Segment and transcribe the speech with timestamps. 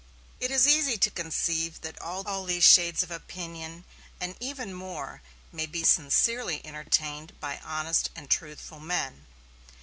[0.39, 3.83] It is easy to conceive that all these shades of opinion,
[4.19, 9.27] and even more, may be sincerely entertained by honest and truthful men.